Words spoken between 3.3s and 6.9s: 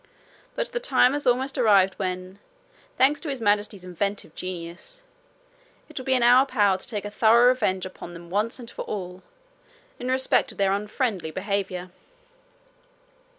Majesty's inventive genius it will be in our power to